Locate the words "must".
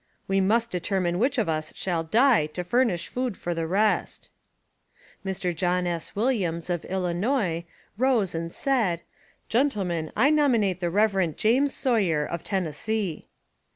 0.41-0.71